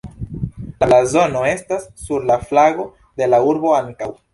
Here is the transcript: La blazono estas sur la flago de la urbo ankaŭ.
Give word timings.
La 0.83 0.87
blazono 0.93 1.43
estas 1.51 1.87
sur 2.07 2.29
la 2.33 2.41
flago 2.49 2.91
de 3.23 3.33
la 3.33 3.47
urbo 3.53 3.81
ankaŭ. 3.87 4.15